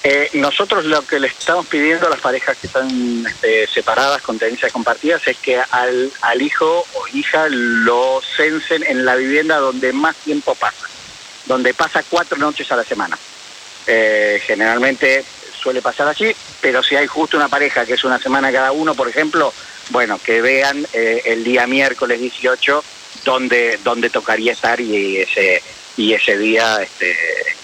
Eh, 0.02 0.30
nosotros 0.36 0.86
lo 0.86 1.06
que 1.06 1.20
le 1.20 1.28
estamos 1.28 1.68
pidiendo 1.68 2.08
a 2.08 2.10
las 2.10 2.22
parejas 2.22 2.58
que 2.58 2.68
están 2.68 3.26
este, 3.28 3.68
separadas 3.68 4.22
con 4.22 4.40
tenencias 4.40 4.72
compartidas 4.72 5.28
es 5.28 5.38
que 5.38 5.60
al, 5.60 6.42
hijo 6.42 6.86
o 6.94 7.08
hija 7.14 7.48
lo 7.50 8.22
censen 8.38 8.84
en 8.84 9.04
la 9.04 9.16
vivienda 9.16 9.58
donde 9.58 9.92
más 9.92 10.16
tiempo 10.16 10.56
pasa, 10.56 10.88
donde 11.46 11.74
pasa 11.74 12.02
cuatro 12.10 12.38
noches 12.38 12.72
a 12.72 12.78
la 12.78 12.86
semana. 12.86 13.18
Eh, 13.88 14.42
generalmente 14.46 15.26
suele 15.62 15.82
pasar 15.82 16.08
así, 16.08 16.34
pero 16.62 16.82
si 16.82 16.96
hay 16.96 17.08
justo 17.08 17.36
una 17.36 17.50
pareja 17.50 17.86
que 17.86 17.96
es 17.96 18.04
una 18.06 18.20
semana 18.20 18.54
cada 18.54 18.72
uno, 18.72 18.96
por 18.96 19.10
ejemplo, 19.10 19.54
bueno, 19.90 20.18
que 20.24 20.42
vean 20.42 20.88
eh, 20.94 21.24
el 21.26 21.44
día 21.44 21.68
miércoles 21.68 22.22
18 22.22 22.84
donde, 23.26 23.78
donde 23.84 24.10
tocaría 24.10 24.54
estar 24.54 24.80
y 24.80 25.18
ese, 25.18 25.62
y 25.98 26.14
ese 26.14 26.38
día 26.38 26.82
este, 26.82 27.18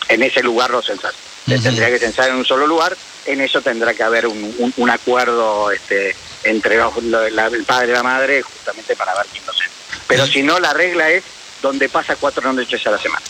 en 0.09 0.21
ese 0.21 0.43
lugar 0.43 0.71
lo 0.71 0.81
censan 0.81 1.13
tendría 1.45 1.89
que 1.89 1.99
censar 1.99 2.29
en 2.29 2.35
un 2.35 2.45
solo 2.45 2.67
lugar, 2.67 2.95
en 3.25 3.41
eso 3.41 3.61
tendrá 3.61 3.93
que 3.93 4.03
haber 4.03 4.27
un, 4.27 4.89
acuerdo 4.89 5.71
este, 5.71 6.15
entre 6.43 6.75
el 6.75 7.63
padre 7.65 7.91
y 7.91 7.93
la 7.93 8.03
madre 8.03 8.41
justamente 8.41 8.95
para 8.95 9.13
ver 9.15 9.25
quién 9.31 9.45
lo 9.45 9.53
censa. 9.53 9.71
Pero 10.07 10.27
si 10.27 10.43
no, 10.43 10.59
la 10.59 10.73
regla 10.73 11.09
es 11.09 11.23
donde 11.61 11.89
pasa 11.89 12.15
cuatro 12.15 12.51
noches 12.53 12.85
a 12.85 12.91
la 12.91 12.99
semana. 12.99 13.23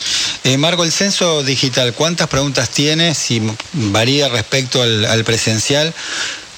Eh, 0.44 0.58
Marco, 0.58 0.84
el 0.84 0.92
censo 0.92 1.44
digital, 1.44 1.94
¿cuántas 1.94 2.28
preguntas 2.28 2.70
tiene? 2.70 3.16
Si 3.16 3.42
varía 3.74 4.30
respecto 4.30 4.82
al, 4.82 5.24
presencial. 5.24 5.94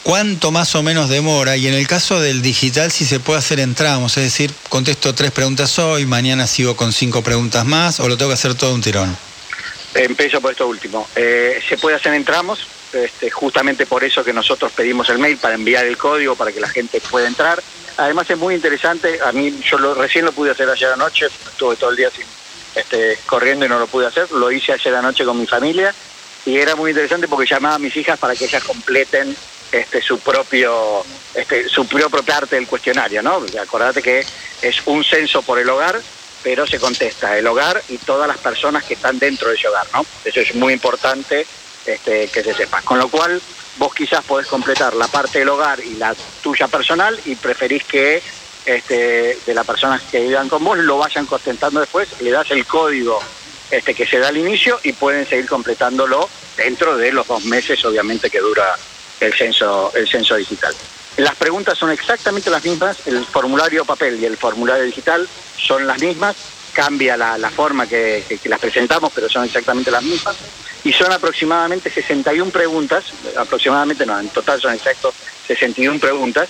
¿Cuánto 0.03 0.51
más 0.51 0.73
o 0.75 0.83
menos 0.83 1.09
demora? 1.09 1.57
Y 1.57 1.67
en 1.67 1.73
el 1.73 1.85
caso 1.85 2.19
del 2.21 2.41
digital, 2.41 2.91
si 2.91 3.05
se 3.05 3.19
puede 3.19 3.39
hacer 3.39 3.59
en 3.59 3.75
tramos, 3.75 4.15
es 4.15 4.23
decir, 4.23 4.53
contesto 4.69 5.13
tres 5.13 5.31
preguntas 5.31 5.77
hoy, 5.79 6.05
mañana 6.05 6.47
sigo 6.47 6.77
con 6.77 6.93
cinco 6.93 7.21
preguntas 7.21 7.65
más, 7.65 7.99
o 7.99 8.07
lo 8.07 8.17
tengo 8.17 8.29
que 8.29 8.35
hacer 8.35 8.55
todo 8.55 8.73
un 8.73 8.81
tirón. 8.81 9.17
Empiezo 9.93 10.41
por 10.41 10.51
esto 10.51 10.67
último. 10.67 11.07
Eh, 11.15 11.61
se 11.67 11.77
puede 11.77 11.95
hacer 11.95 12.13
en 12.13 12.25
tramos, 12.25 12.67
este, 12.93 13.29
justamente 13.31 13.85
por 13.85 14.03
eso 14.03 14.23
que 14.23 14.33
nosotros 14.33 14.71
pedimos 14.73 15.09
el 15.09 15.17
mail 15.17 15.37
para 15.37 15.55
enviar 15.55 15.85
el 15.85 15.97
código 15.97 16.35
para 16.35 16.51
que 16.51 16.59
la 16.59 16.69
gente 16.69 17.01
pueda 17.01 17.27
entrar. 17.27 17.61
Además 17.97 18.29
es 18.29 18.37
muy 18.37 18.53
interesante, 18.53 19.19
a 19.25 19.31
mí 19.31 19.59
yo 19.63 19.77
lo, 19.79 19.95
recién 19.95 20.25
lo 20.25 20.31
pude 20.31 20.51
hacer 20.51 20.69
ayer 20.69 20.91
anoche, 20.91 21.25
estuve 21.25 21.75
todo 21.77 21.89
el 21.89 21.95
día 21.95 22.09
este, 22.75 23.17
corriendo 23.25 23.65
y 23.65 23.69
no 23.69 23.79
lo 23.79 23.87
pude 23.87 24.05
hacer, 24.05 24.31
lo 24.31 24.51
hice 24.51 24.73
ayer 24.73 24.93
anoche 24.93 25.25
con 25.25 25.39
mi 25.39 25.47
familia 25.47 25.93
y 26.45 26.57
era 26.57 26.75
muy 26.75 26.91
interesante 26.91 27.27
porque 27.27 27.47
llamaba 27.47 27.75
a 27.75 27.79
mis 27.79 27.95
hijas 27.97 28.19
para 28.19 28.35
que 28.35 28.45
ellas 28.45 28.63
completen 28.63 29.35
este, 29.71 30.01
su 30.01 30.19
propio 30.19 31.03
este, 31.33 31.67
su 31.67 31.87
propia 31.87 32.23
parte 32.23 32.55
del 32.55 32.67
cuestionario, 32.67 33.21
¿no? 33.21 33.43
acordate 33.61 34.01
que 34.01 34.23
es 34.61 34.81
un 34.85 35.03
censo 35.03 35.41
por 35.41 35.57
el 35.59 35.69
hogar 35.69 35.99
pero 36.43 36.65
se 36.67 36.79
contesta 36.79 37.37
el 37.37 37.47
hogar 37.47 37.81
y 37.89 37.97
todas 37.97 38.27
las 38.27 38.37
personas 38.37 38.83
que 38.83 38.93
están 38.93 39.19
dentro 39.19 39.49
de 39.49 39.55
ese 39.55 39.67
hogar, 39.67 39.87
¿no? 39.93 40.05
Eso 40.23 40.39
es 40.39 40.55
muy 40.55 40.73
importante 40.73 41.45
este, 41.85 42.27
que 42.27 42.43
se 42.43 42.53
sepa. 42.53 42.81
Con 42.81 42.99
lo 42.99 43.09
cual, 43.09 43.41
vos 43.77 43.93
quizás 43.93 44.23
podés 44.23 44.47
completar 44.47 44.93
la 44.95 45.07
parte 45.07 45.39
del 45.39 45.49
hogar 45.49 45.79
y 45.79 45.95
la 45.95 46.15
tuya 46.41 46.67
personal 46.67 47.19
y 47.25 47.35
preferís 47.35 47.83
que 47.83 48.21
este, 48.65 49.37
de 49.45 49.53
las 49.53 49.65
personas 49.65 50.01
que 50.03 50.19
vivan 50.19 50.49
con 50.49 50.63
vos 50.63 50.77
lo 50.77 50.97
vayan 50.97 51.25
contestando 51.25 51.79
después, 51.79 52.09
le 52.21 52.31
das 52.31 52.51
el 52.51 52.65
código 52.65 53.19
este, 53.71 53.93
que 53.93 54.05
se 54.05 54.19
da 54.19 54.29
al 54.29 54.37
inicio 54.37 54.79
y 54.83 54.93
pueden 54.93 55.27
seguir 55.27 55.47
completándolo 55.47 56.29
dentro 56.55 56.97
de 56.97 57.11
los 57.11 57.27
dos 57.27 57.45
meses, 57.45 57.83
obviamente, 57.85 58.29
que 58.29 58.39
dura 58.39 58.77
el 59.19 59.33
censo, 59.33 59.91
el 59.95 60.07
censo 60.07 60.35
digital. 60.35 60.73
Las 61.17 61.35
preguntas 61.35 61.77
son 61.77 61.89
exactamente 61.89 62.49
las 62.51 62.63
mismas, 62.63 63.07
el 63.07 63.25
formulario 63.25 63.85
papel 63.85 64.19
y 64.21 64.25
el 64.25 64.37
formulario 64.37 64.83
digital 64.83 65.27
son 65.57 65.87
las 65.87 65.99
mismas, 65.99 66.35
cambia 66.73 67.17
la, 67.17 67.49
forma 67.49 67.87
que, 67.87 68.23
las 68.45 68.59
presentamos, 68.59 69.11
pero 69.13 69.27
son 69.27 69.43
exactamente 69.43 69.89
las 69.89 70.03
mismas, 70.03 70.35
y 70.83 70.93
son 70.93 71.11
aproximadamente 71.11 71.89
61 71.89 72.51
preguntas, 72.51 73.05
aproximadamente 73.35 74.05
no, 74.05 74.19
en 74.19 74.29
total 74.29 74.61
son 74.61 74.75
exactos 74.75 75.15
61 75.47 75.99
preguntas, 75.99 76.49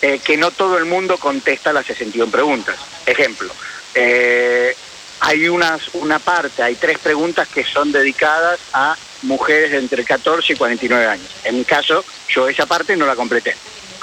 eh, 0.00 0.20
que 0.24 0.36
no 0.36 0.52
todo 0.52 0.78
el 0.78 0.84
mundo 0.84 1.18
contesta 1.18 1.72
las 1.72 1.86
61 1.86 2.30
preguntas. 2.30 2.76
Ejemplo, 3.06 3.52
eh, 3.92 4.76
hay 5.18 5.48
unas, 5.48 5.94
una 5.94 6.20
parte, 6.20 6.62
hay 6.62 6.76
tres 6.76 6.98
preguntas 6.98 7.48
que 7.48 7.64
son 7.64 7.90
dedicadas 7.90 8.60
a 8.72 8.96
mujeres 9.22 9.72
de 9.72 9.78
entre 9.78 10.04
14 10.04 10.52
y 10.52 10.56
49 10.56 11.06
años. 11.06 11.28
En 11.42 11.58
mi 11.58 11.64
caso, 11.64 12.04
yo 12.28 12.48
esa 12.48 12.66
parte 12.66 12.96
no 12.96 13.06
la 13.06 13.16
completé, 13.16 13.56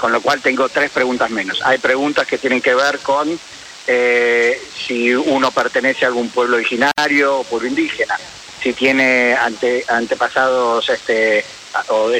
con 0.04 0.12
lo 0.12 0.20
cual 0.20 0.42
tengo 0.42 0.68
tres 0.68 0.90
preguntas 0.90 1.30
menos. 1.30 1.62
Hay 1.64 1.78
preguntas 1.78 2.26
que 2.26 2.36
tienen 2.36 2.60
que 2.60 2.74
ver 2.74 2.98
con 2.98 3.40
eh, 3.86 4.60
si 4.86 5.14
uno 5.14 5.50
pertenece 5.50 6.04
a 6.04 6.08
algún 6.08 6.28
pueblo 6.28 6.56
originario 6.56 7.38
o 7.38 7.44
pueblo 7.44 7.68
indígena, 7.68 8.18
si 8.62 8.74
tiene 8.74 9.34
ante, 9.34 9.82
antepasados 9.88 10.90
este, 10.90 11.42
o 11.88 12.10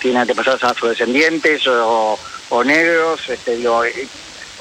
tiene 0.00 0.20
antepasados 0.20 0.64
afrodescendientes 0.64 1.66
o 1.66 2.18
o 2.48 2.64
negros, 2.64 3.20
este, 3.28 3.58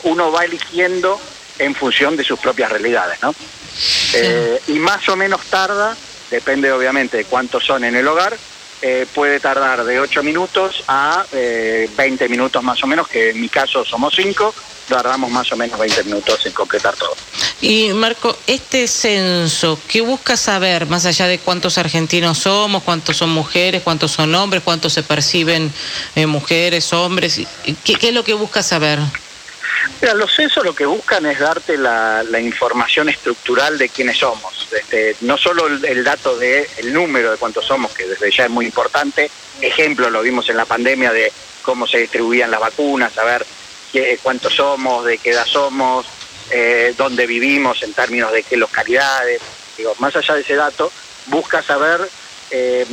uno 0.03 0.31
va 0.33 0.43
eligiendo 0.43 1.17
en 1.59 1.75
función 1.75 2.17
de 2.17 2.25
sus 2.25 2.37
propias 2.37 2.69
realidades, 2.69 3.21
¿no? 3.21 3.33
Eh, 4.15 4.61
y 4.67 4.79
más 4.79 5.07
o 5.07 5.15
menos 5.15 5.45
tarda, 5.45 5.95
depende 6.29 6.73
obviamente 6.73 7.15
de 7.15 7.23
cuántos 7.23 7.63
son 7.63 7.85
en 7.85 7.95
el 7.95 8.05
hogar, 8.05 8.35
eh, 8.81 9.05
puede 9.13 9.39
tardar 9.39 9.83
de 9.83 9.99
8 9.99 10.23
minutos 10.23 10.83
a 10.87 11.25
20 11.31 12.25
eh, 12.25 12.29
minutos 12.29 12.61
más 12.63 12.83
o 12.83 12.87
menos, 12.87 13.07
que 13.07 13.31
en 13.31 13.41
mi 13.41 13.49
caso 13.49 13.85
somos 13.85 14.13
5, 14.15 14.53
tardamos 14.87 15.31
más 15.31 15.51
o 15.51 15.55
menos 15.55 15.79
20 15.79 16.03
minutos 16.03 16.45
en 16.45 16.53
completar 16.53 16.95
todo. 16.95 17.15
Y 17.61 17.89
Marco, 17.93 18.37
este 18.47 18.87
censo, 18.87 19.79
¿qué 19.87 20.01
busca 20.01 20.37
saber 20.37 20.87
más 20.87 21.05
allá 21.05 21.27
de 21.27 21.39
cuántos 21.39 21.77
argentinos 21.77 22.39
somos, 22.39 22.83
cuántos 22.83 23.17
son 23.17 23.29
mujeres, 23.29 23.81
cuántos 23.81 24.11
son 24.11 24.35
hombres, 24.35 24.61
cuántos 24.63 24.93
se 24.93 25.03
perciben 25.03 25.71
eh, 26.15 26.25
mujeres, 26.25 26.91
hombres? 26.93 27.41
¿Qué, 27.83 27.97
es 27.99 28.13
lo 28.13 28.23
que 28.23 28.33
busca 28.33 28.61
saber? 28.61 28.99
Mira, 30.01 30.13
los 30.13 30.33
censos 30.33 30.63
lo 30.63 30.75
que 30.75 30.85
buscan 30.85 31.25
es 31.25 31.39
darte 31.39 31.77
la, 31.77 32.23
información 32.39 33.09
estructural 33.09 33.77
de 33.77 33.89
quiénes 33.89 34.17
somos. 34.17 34.67
Este, 34.71 35.15
no 35.21 35.37
solo 35.37 35.67
el, 35.67 36.03
dato 36.03 36.37
del 36.37 36.67
el 36.77 36.93
número 36.93 37.31
de 37.31 37.37
cuántos 37.37 37.65
somos, 37.65 37.93
que 37.93 38.07
desde 38.07 38.31
ya 38.31 38.45
es 38.45 38.49
muy 38.49 38.65
importante. 38.65 39.29
Ejemplo, 39.61 40.09
lo 40.09 40.21
vimos 40.21 40.49
en 40.49 40.57
la 40.57 40.65
pandemia 40.65 41.11
de 41.11 41.31
cómo 41.61 41.87
se 41.87 41.99
distribuían 41.99 42.51
las 42.51 42.59
vacunas, 42.59 43.13
saber 43.13 43.45
cuántos 44.21 44.53
somos, 44.53 45.05
de 45.05 45.17
qué 45.17 45.31
edad 45.31 45.45
somos, 45.45 46.05
eh, 46.51 46.93
dónde 46.97 47.25
vivimos 47.25 47.81
en 47.83 47.93
términos 47.93 48.31
de 48.31 48.43
qué 48.43 48.57
localidades. 48.57 49.41
Digo, 49.77 49.95
más 49.99 50.15
allá 50.15 50.35
de 50.35 50.41
ese 50.41 50.55
dato, 50.55 50.91
busca 51.27 51.61
saber 51.61 52.09
eh, 52.51 52.85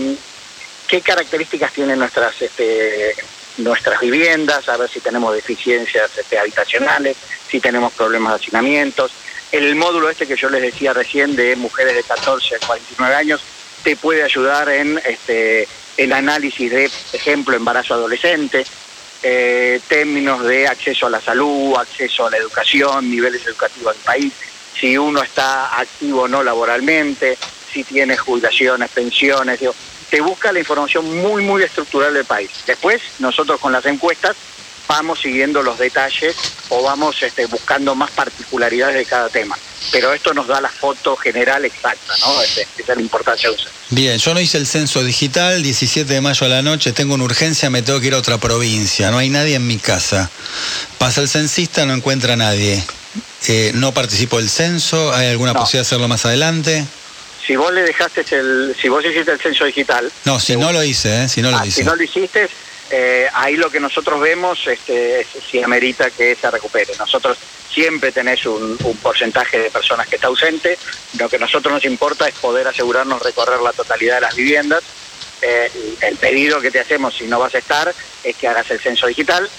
qué 0.86 1.00
características 1.00 1.72
tienen 1.72 1.98
nuestras 1.98 2.40
este, 2.40 3.14
nuestras 3.58 4.00
viviendas, 4.00 4.68
a 4.68 4.76
ver 4.76 4.88
si 4.88 5.00
tenemos 5.00 5.34
deficiencias 5.34 6.10
este, 6.16 6.38
habitacionales, 6.38 7.16
si 7.48 7.60
tenemos 7.60 7.92
problemas 7.92 8.32
de 8.32 8.36
hacinamientos. 8.36 9.12
El 9.50 9.74
módulo 9.74 10.08
este 10.08 10.26
que 10.26 10.36
yo 10.36 10.48
les 10.48 10.62
decía 10.62 10.92
recién 10.92 11.36
de 11.36 11.56
mujeres 11.56 11.94
de 11.94 12.02
14 12.02 12.56
a 12.56 12.66
49 12.66 13.14
años 13.14 13.40
te 13.82 13.96
puede 13.96 14.22
ayudar 14.22 14.68
en 14.68 15.00
este, 15.04 15.68
el 15.96 16.12
análisis 16.12 16.70
de, 16.70 16.90
ejemplo, 17.12 17.56
embarazo 17.56 17.94
adolescente, 17.94 18.64
eh, 19.22 19.80
términos 19.88 20.44
de 20.44 20.66
acceso 20.66 21.06
a 21.06 21.10
la 21.10 21.20
salud, 21.20 21.76
acceso 21.76 22.26
a 22.26 22.30
la 22.30 22.38
educación, 22.38 23.10
niveles 23.10 23.46
educativos 23.46 23.94
del 23.94 24.04
país, 24.04 24.32
si 24.78 24.96
uno 24.96 25.22
está 25.22 25.78
activo 25.78 26.22
o 26.22 26.28
no 26.28 26.42
laboralmente, 26.42 27.36
si 27.72 27.84
tiene 27.84 28.16
jubilaciones, 28.16 28.90
pensiones, 28.90 29.60
digo, 29.60 29.74
te 30.12 30.20
busca 30.20 30.52
la 30.52 30.58
información 30.58 31.22
muy, 31.22 31.42
muy 31.42 31.62
estructural 31.62 32.12
del 32.12 32.26
país. 32.26 32.50
Después, 32.66 33.00
nosotros 33.18 33.58
con 33.58 33.72
las 33.72 33.86
encuestas 33.86 34.36
vamos 34.86 35.20
siguiendo 35.20 35.62
los 35.62 35.78
detalles 35.78 36.36
o 36.68 36.82
vamos 36.82 37.22
este, 37.22 37.46
buscando 37.46 37.94
más 37.94 38.10
particularidades 38.10 38.94
de 38.94 39.06
cada 39.06 39.30
tema. 39.30 39.56
Pero 39.90 40.12
esto 40.12 40.34
nos 40.34 40.46
da 40.48 40.60
la 40.60 40.68
foto 40.68 41.16
general 41.16 41.64
exacta, 41.64 42.12
¿no? 42.20 42.42
Esa 42.42 42.60
es 42.60 42.88
la 42.88 43.00
importancia 43.00 43.48
de 43.48 43.54
usar. 43.54 43.72
Bien, 43.88 44.18
yo 44.18 44.34
no 44.34 44.40
hice 44.40 44.58
el 44.58 44.66
censo 44.66 45.02
digital, 45.02 45.62
17 45.62 46.12
de 46.12 46.20
mayo 46.20 46.44
a 46.44 46.50
la 46.50 46.60
noche, 46.60 46.92
tengo 46.92 47.14
una 47.14 47.24
urgencia, 47.24 47.70
me 47.70 47.80
tengo 47.80 47.98
que 47.98 48.08
ir 48.08 48.14
a 48.14 48.18
otra 48.18 48.36
provincia, 48.36 49.10
no 49.10 49.16
hay 49.16 49.30
nadie 49.30 49.54
en 49.54 49.66
mi 49.66 49.78
casa. 49.78 50.30
Pasa 50.98 51.22
el 51.22 51.28
censista, 51.30 51.86
no 51.86 51.94
encuentra 51.94 52.34
a 52.34 52.36
nadie. 52.36 52.84
Eh, 53.48 53.72
no 53.76 53.94
participo 53.94 54.36
del 54.36 54.50
censo, 54.50 55.10
¿hay 55.14 55.28
alguna 55.28 55.54
posibilidad 55.54 55.84
de 55.84 55.88
hacerlo 55.88 56.08
más 56.08 56.26
adelante? 56.26 56.86
Si 57.46 57.56
vos 57.56 57.72
le 57.72 57.82
dejaste 57.82 58.24
el, 58.30 58.74
si 58.80 58.88
vos 58.88 59.04
hiciste 59.04 59.32
el 59.32 59.40
censo 59.40 59.64
digital. 59.64 60.10
No, 60.24 60.38
si 60.38 60.56
no 60.56 60.72
lo 60.72 60.82
hice, 60.82 61.24
¿eh? 61.24 61.28
si 61.28 61.42
no 61.42 61.50
lo 61.50 61.58
ah, 61.58 61.66
hice. 61.66 61.80
Si 61.80 61.84
no 61.84 61.96
lo 61.96 62.02
hiciste, 62.02 62.48
eh, 62.90 63.28
ahí 63.34 63.56
lo 63.56 63.70
que 63.70 63.80
nosotros 63.80 64.20
vemos 64.20 64.66
este, 64.66 65.20
es 65.20 65.26
si 65.50 65.62
amerita 65.62 66.10
que 66.10 66.36
se 66.36 66.50
recupere. 66.50 66.92
Nosotros 66.98 67.38
siempre 67.72 68.12
tenés 68.12 68.44
un, 68.46 68.76
porcentaje 69.02 69.58
de 69.58 69.70
personas 69.70 70.06
que 70.06 70.16
está 70.16 70.28
ausente. 70.28 70.78
Lo 71.18 71.28
que 71.28 71.36
a 71.36 71.40
nosotros 71.40 71.72
nos 71.72 71.84
importa 71.84 72.28
es 72.28 72.34
poder 72.34 72.68
asegurarnos 72.68 73.22
recorrer 73.22 73.60
la 73.60 73.72
totalidad 73.72 74.16
de 74.16 74.20
las 74.20 74.36
viviendas. 74.36 74.82
Eh, 75.40 75.70
el 76.02 76.16
pedido 76.18 76.60
que 76.60 76.70
te 76.70 76.78
hacemos 76.78 77.16
si 77.16 77.24
no 77.24 77.40
vas 77.40 77.54
a 77.54 77.58
estar 77.58 77.92
es 78.22 78.36
que 78.36 78.46
hagas 78.46 78.70
el 78.70 78.78
censo 78.78 79.08
digital 79.08 79.50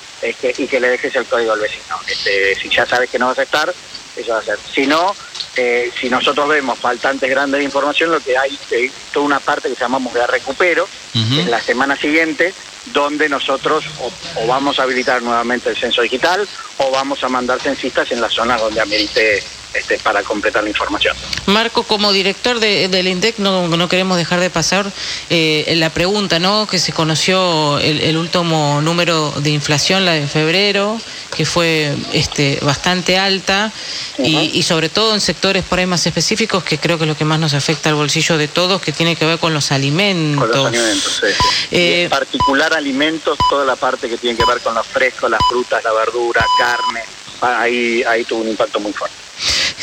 y 0.57 0.67
que 0.67 0.79
le 0.79 0.87
dejes 0.87 1.13
el 1.17 1.25
código 1.25 1.51
al 1.51 1.59
vecino. 1.59 1.99
Este, 2.07 2.55
si 2.55 2.69
ya 2.69 2.85
sabes 2.85 3.09
que 3.09 3.19
no 3.19 3.27
vas 3.27 3.39
a 3.39 3.43
estar, 3.43 3.73
eso 4.15 4.31
va 4.31 4.39
a 4.39 4.43
ser. 4.43 4.57
Si 4.73 4.87
no, 4.87 5.13
eh, 5.55 5.91
si 5.99 6.09
nosotros 6.09 6.47
vemos 6.49 6.79
faltantes 6.79 7.29
grandes 7.29 7.59
de 7.59 7.65
información, 7.65 8.11
lo 8.11 8.19
que 8.19 8.37
hay 8.37 8.57
es 8.71 8.91
toda 9.11 9.25
una 9.25 9.39
parte 9.39 9.69
que 9.69 9.75
llamamos 9.79 10.13
de 10.13 10.25
recupero, 10.25 10.87
en 11.13 11.51
la 11.51 11.61
semana 11.61 11.95
siguiente, 11.95 12.53
donde 12.85 13.29
nosotros 13.29 13.85
o, 13.99 14.47
vamos 14.47 14.79
a 14.79 14.83
habilitar 14.83 15.21
nuevamente 15.21 15.69
el 15.69 15.77
censo 15.77 16.01
digital 16.01 16.47
o 16.77 16.91
vamos 16.91 17.23
a 17.23 17.29
mandar 17.29 17.61
censistas 17.61 18.11
en 18.11 18.19
las 18.19 18.33
zonas 18.33 18.59
donde 18.59 18.81
amerite 18.81 19.43
este, 19.73 19.97
para 19.99 20.23
completar 20.23 20.63
la 20.63 20.69
información. 20.69 21.15
Marco, 21.47 21.83
como 21.83 22.11
director 22.11 22.59
de, 22.59 22.87
del 22.87 23.07
INDEC, 23.07 23.39
no, 23.39 23.67
no, 23.67 23.89
queremos 23.89 24.17
dejar 24.17 24.39
de 24.39 24.49
pasar 24.49 24.91
eh, 25.29 25.73
la 25.77 25.89
pregunta, 25.89 26.39
¿no? 26.39 26.67
Que 26.67 26.79
se 26.79 26.93
conoció 26.93 27.79
el, 27.79 28.15
último 28.17 28.81
número 28.81 29.31
de 29.37 29.49
inflación, 29.49 30.05
la 30.05 30.13
de 30.13 30.27
febrero, 30.27 30.99
que 31.35 31.45
fue 31.45 31.95
este, 32.13 32.59
bastante 32.61 33.17
alta 33.17 33.71
y, 34.19 34.61
sobre 34.63 34.89
todo 34.89 35.13
en 35.15 35.21
sectores 35.21 35.63
por 35.63 35.79
ahí 35.79 35.85
más 35.85 36.05
específicos, 36.05 36.63
que 36.63 36.77
creo 36.77 36.97
que 36.97 37.05
es 37.05 37.09
lo 37.09 37.17
que 37.17 37.25
más 37.25 37.39
nos 37.39 37.53
afecta 37.53 37.89
al 37.89 37.95
bolsillo 37.95 38.37
de 38.37 38.47
todos, 38.47 38.81
que 38.81 38.91
tiene 38.91 39.15
que 39.15 39.25
ver 39.25 39.39
con 39.39 39.53
los 39.53 39.71
alimentos. 39.71 40.49
Con 40.49 40.57
los 40.57 40.67
alimentos, 40.67 41.21
sí. 41.21 41.45
Eh, 41.71 42.03
en 42.03 42.09
particular 42.09 42.73
alimentos, 42.73 43.37
toda 43.49 43.65
la 43.65 43.75
parte 43.75 44.07
que 44.07 44.17
tiene 44.17 44.37
que 44.37 44.45
ver 44.45 44.59
con 44.61 44.75
los 44.75 44.85
frescos, 44.85 45.29
las 45.29 45.41
frutas, 45.49 45.83
la 45.83 45.93
verdura, 45.93 46.45
carne, 46.57 47.03
ahí, 47.41 48.03
ahí 48.03 48.23
tuvo 48.23 48.41
un 48.41 48.49
impacto 48.49 48.79
muy 48.79 48.93
fuerte. 48.93 49.23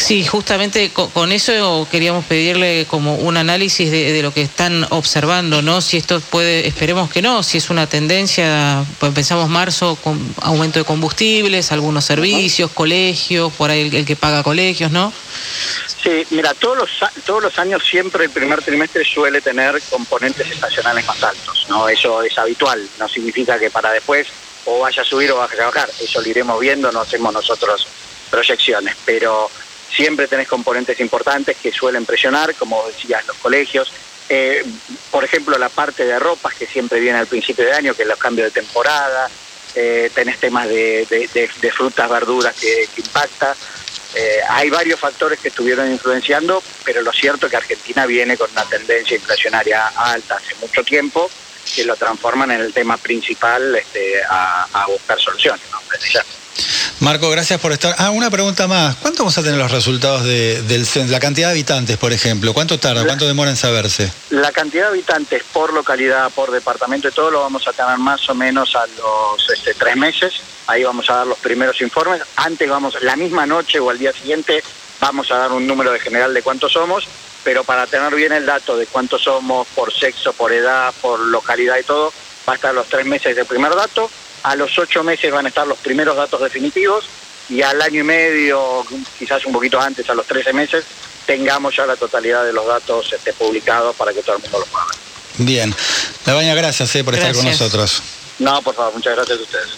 Sí, 0.01 0.25
justamente 0.25 0.91
con, 0.93 1.31
eso 1.31 1.87
queríamos 1.91 2.25
pedirle 2.25 2.87
como 2.89 3.17
un 3.17 3.37
análisis 3.37 3.91
de, 3.91 4.23
lo 4.23 4.33
que 4.33 4.41
están 4.41 4.87
observando, 4.89 5.61
¿no? 5.61 5.83
Si 5.83 5.99
esto 5.99 6.21
puede, 6.21 6.67
esperemos 6.67 7.11
que 7.11 7.21
no, 7.21 7.43
si 7.43 7.59
es 7.59 7.69
una 7.69 7.87
tendencia, 7.87 8.83
pues 8.99 9.13
pensamos 9.13 9.51
marzo 9.51 9.97
con 9.97 10.35
aumento 10.41 10.79
de 10.79 10.87
combustibles, 10.87 11.71
algunos 11.71 12.07
servicios, 12.07 12.71
colegios, 12.71 13.53
por 13.53 13.71
ahí 13.71 13.95
el, 13.95 14.07
que 14.07 14.17
paga 14.17 14.43
colegios, 14.43 14.91
¿no? 14.91 15.13
Sí, 16.03 16.27
mira, 16.31 16.55
todos 16.55 16.79
los, 16.79 16.91
todos 17.27 17.43
los 17.43 17.59
años 17.59 17.83
siempre 17.89 18.25
el 18.25 18.31
primer 18.31 18.63
trimestre 18.63 19.05
suele 19.05 19.43
tener 19.43 19.81
componentes 19.91 20.51
estacionales 20.51 21.07
más 21.07 21.23
altos, 21.23 21.67
¿no? 21.69 21.89
Eso 21.91 22.23
es 22.23 22.37
habitual, 22.39 22.83
no 22.99 23.07
significa 23.07 23.59
que 23.59 23.71
para 23.71 23.93
después 23.93 24.27
o 24.65 24.81
vaya 24.81 25.03
a 25.03 25.05
subir 25.05 25.31
o 25.31 25.37
vaya 25.37 25.63
a 25.63 25.67
bajar, 25.67 25.91
eso 26.01 26.23
lo 26.23 26.29
iremos 26.29 26.59
viendo, 26.59 26.91
no 26.91 27.03
hacemos 27.03 27.35
nosotros 27.35 27.87
proyecciones, 28.31 28.97
pero 29.05 29.51
siempre 29.95 30.29
tenés 30.29 30.49
componentes 30.49 30.99
importantes 31.01 31.57
que 31.57 31.73
suelen 31.73 32.07
presionar, 32.07 32.55
como 32.55 32.87
decías, 32.87 33.27
los 33.27 33.37
colegios. 33.39 33.93
Eh, 34.29 34.65
por 35.11 35.25
ejemplo, 35.25 35.59
la 35.59 35.69
parte 35.69 36.05
de 36.05 36.19
ropas 36.19 36.55
que 36.55 36.67
siempre 36.67 37.01
viene 37.01 37.19
al 37.19 37.27
principio 37.27 37.65
de 37.65 37.73
año, 37.73 37.95
que 37.95 38.03
es 38.03 38.09
los 38.09 38.19
cambios 38.19 38.53
de 38.53 38.61
temporada. 38.61 39.29
Eh, 39.75 40.11
tenés 40.15 40.39
temas 40.39 40.69
de, 40.69 41.71
frutas, 41.75 42.09
verduras 42.09 42.55
que, 42.55 42.89
impacta. 42.97 43.57
Eh, 44.15 44.41
hay 44.49 44.71
varios 44.71 44.99
factores 44.99 45.39
que 45.39 45.49
estuvieron 45.49 45.91
influenciando, 45.91 46.63
pero 46.85 47.03
lo 47.03 47.13
cierto 47.13 47.47
es 47.47 47.51
que 47.51 47.57
Argentina 47.57 48.07
viene 48.07 48.37
con 48.37 48.51
una 48.51 48.65
tendencia 48.65 49.17
inflacionaria 49.17 49.87
alta 49.89 50.37
hace 50.37 50.55
mucho 50.61 50.83
tiempo, 50.83 51.31
que 51.75 51.85
lo 51.85 51.95
transforman 51.97 52.51
en 52.51 52.61
el 52.61 52.73
tema 52.73 52.97
principal 52.97 53.77
este, 53.77 54.21
a, 54.29 54.87
buscar 54.89 55.21
soluciones. 55.21 55.63
¿no? 55.71 55.81
Marco, 57.01 57.31
gracias 57.31 57.59
por 57.59 57.73
estar. 57.73 57.95
Ah, 57.97 58.11
una 58.11 58.29
pregunta 58.29 58.69
más. 58.69 58.95
¿Cuánto 58.97 59.23
vamos 59.23 59.39
a 59.39 59.43
tener 59.43 59.59
los 59.59 59.71
resultados 59.71 60.23
de, 60.23 60.61
del 60.61 60.85
censo? 60.85 61.11
La 61.11 61.19
cantidad 61.19 61.49
de 61.49 61.53
habitantes, 61.53 61.97
por 61.97 62.13
ejemplo. 62.13 62.53
¿Cuánto 62.53 62.79
tarda? 62.79 63.07
¿Cuánto 63.07 63.27
demora 63.27 63.49
en 63.49 63.57
saberse? 63.57 64.13
La 64.29 64.53
cantidad 64.53 64.85
de 64.85 64.89
habitantes 64.91 65.43
por 65.51 65.73
localidad, 65.73 66.31
por 66.31 66.51
departamento 66.51 67.09
y 67.09 67.13
todo 67.13 67.31
lo 67.31 67.41
vamos 67.41 67.67
a 67.67 67.73
tener 67.73 67.97
más 67.97 68.29
o 68.29 68.35
menos 68.35 68.77
a 68.77 68.87
los 68.87 69.49
este, 69.49 69.73
tres 69.73 69.97
meses. 69.97 70.35
Ahí 70.67 70.85
vamos 70.85 71.09
a 71.09 71.15
dar 71.15 71.27
los 71.27 71.39
primeros 71.39 71.81
informes. 71.81 72.21
Antes 72.37 72.69
vamos, 72.69 72.95
la 73.01 73.17
misma 73.17 73.47
noche 73.47 73.81
o 73.81 73.89
al 73.89 73.99
día 73.99 74.13
siguiente, 74.13 74.63
vamos 75.01 75.31
a 75.31 75.39
dar 75.39 75.53
un 75.53 75.67
número 75.67 75.93
de 75.93 76.01
general 76.01 76.35
de 76.35 76.43
cuántos 76.43 76.73
somos, 76.73 77.09
pero 77.43 77.65
para 77.65 77.87
tener 77.87 78.15
bien 78.15 78.33
el 78.33 78.45
dato 78.45 78.77
de 78.77 78.87
cuántos 78.87 79.23
somos 79.23 79.67
por 79.69 79.91
sexo, 79.91 80.35
por 80.35 80.53
edad, 80.53 80.93
por 81.01 81.19
localidad 81.19 81.79
y 81.79 81.83
todo, 81.83 82.13
va 82.47 82.53
a 82.53 82.57
estar 82.57 82.75
los 82.75 82.89
tres 82.89 83.07
meses 83.07 83.35
del 83.35 83.47
primer 83.47 83.75
dato 83.75 84.11
a 84.43 84.57
los 84.57 84.79
ocho 84.79 85.03
meses 85.03 85.31
van 85.33 85.47
a 85.47 85.49
estar 85.49 85.67
los 85.67 85.79
primeros 85.79 86.17
datos 86.17 86.41
definitivos 86.41 87.05
y 87.49 87.63
al 87.63 87.83
año 87.83 88.01
y 88.01 88.05
medio, 88.05 88.87
quizás 89.19 89.45
un 89.45 89.53
poquito 89.53 89.81
antes, 89.81 90.09
a 90.09 90.15
los 90.15 90.27
13 90.27 90.53
meses, 90.53 90.85
tengamos 91.27 91.75
ya 91.75 91.85
la 91.85 91.97
totalidad 91.97 92.45
de 92.45 92.53
los 92.53 92.67
datos 92.67 93.13
este, 93.13 93.33
publicados 93.33 93.97
para 93.97 94.13
que 94.13 94.23
todo 94.23 94.37
el 94.37 94.43
mundo 94.43 94.61
los 94.61 94.69
pueda 94.69 94.85
ver. 94.87 94.97
Bien. 95.39 95.75
baña 96.27 96.55
gracias 96.55 96.95
eh, 96.95 97.05
por 97.05 97.15
estar 97.15 97.35
con 97.35 97.45
nosotros. 97.45 98.03
No, 98.39 98.63
por 98.63 98.75
favor, 98.75 98.95
muchas 98.95 99.17
gracias 99.17 99.39
a 99.39 99.43
ustedes. 99.43 99.69